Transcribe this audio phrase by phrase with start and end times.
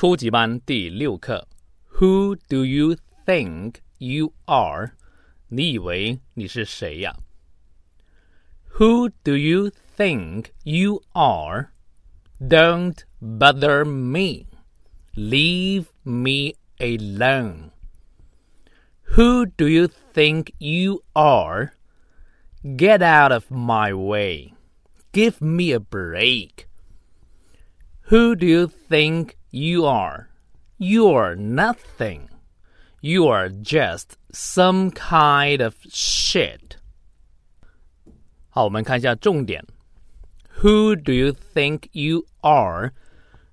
[0.00, 1.48] 初级班第六课，
[1.94, 4.92] Who do you think you are？
[5.48, 7.16] 你以为你是谁呀？
[8.78, 11.68] Who do you think you are?
[12.38, 14.46] Don't bother me.
[15.14, 17.70] Leave me alone.
[19.16, 21.70] Who do you think you are?
[22.62, 24.52] Get out of my way.
[25.12, 26.66] Give me a break.
[28.10, 30.28] Who do you think you are?
[30.78, 32.28] You're nothing.
[33.00, 36.76] You are just some kind of shit.
[38.48, 39.64] 好，我们看一下重点。
[40.60, 42.92] Who do you think you are？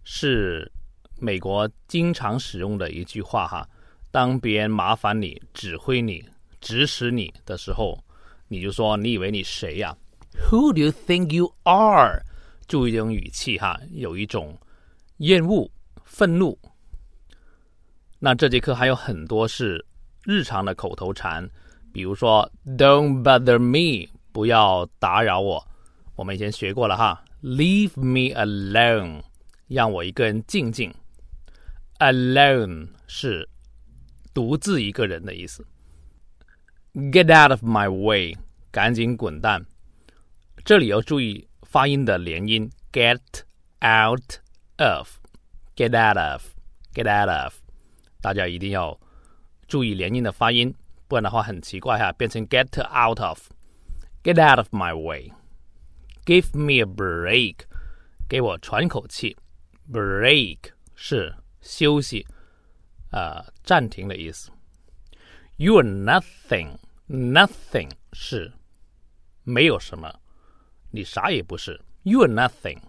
[0.03, 0.71] 是
[1.19, 3.67] 美国经常使用的一句话哈。
[4.11, 6.23] 当别人麻烦你、指挥你、
[6.61, 8.03] 指使你的时候，
[8.47, 9.95] 你就说：“你以为你谁呀？”
[10.49, 12.23] Who do you think you are？
[12.67, 14.57] 注意这种语气哈，有一种
[15.17, 15.69] 厌恶、
[16.08, 16.58] 愤怒。
[18.18, 19.84] 那这节课还有很多是
[20.24, 21.48] 日常的口头禅，
[21.92, 25.64] 比如说 "Don't bother me"，不要打扰我。
[26.16, 29.22] 我们以前学过了哈，"Leave me alone"，
[29.68, 30.92] 让我一个人静静。
[32.00, 33.48] Alone 是
[34.34, 35.64] 独自一个人的意思。
[36.94, 38.36] Get out of my way，
[38.72, 39.64] 赶紧滚蛋。
[40.64, 43.20] 这里要注意发音的连音，get
[43.80, 44.40] out
[44.78, 45.08] of"
[45.77, 47.53] of，get out of，get out of。
[48.21, 48.99] 大家一定要
[49.67, 50.73] 注意连音的发音，
[51.07, 57.65] 不然的话很奇怪哈，变成 get out of，get out of my way，give me a break，
[58.29, 59.35] 给我喘口气，
[59.91, 60.59] break
[60.95, 62.25] 是休息，
[63.11, 64.49] 呃，暂停的意思。
[65.57, 68.53] You are nothing，nothing 是
[69.43, 70.19] 没有什么，
[70.91, 71.81] 你啥也不是。
[72.03, 72.79] You are nothing。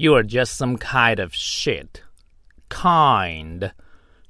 [0.00, 2.02] You are just some kind of shit.
[2.68, 3.72] Kind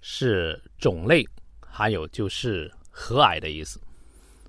[0.01, 1.27] 是种类，
[1.61, 3.81] 还有就是和蔼的意思。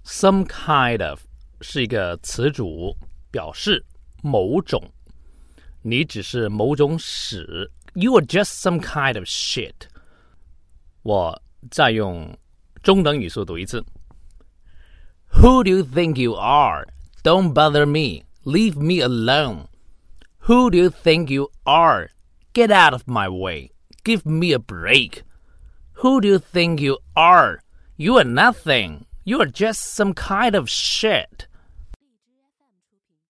[0.04, 1.22] Some kind of
[1.62, 2.96] 是一个词组，
[3.32, 3.84] 表示
[4.22, 4.92] 某种。
[5.82, 7.72] 你只是某种屎。
[7.94, 9.74] You are just some kind of shit。
[11.02, 11.42] 我
[11.72, 12.38] 再用
[12.84, 13.84] 中等语速读一次。
[15.32, 16.86] Who do you think you are?
[17.24, 18.26] Don't bother me.
[18.44, 19.68] Leave me alone.
[20.47, 22.11] Who do you think you are?
[22.53, 23.71] Get out of my way.
[24.03, 25.23] Give me a break.
[26.03, 27.63] Who do you think you are?
[27.97, 29.07] You are nothing.
[29.23, 31.47] You are just some kind of shit.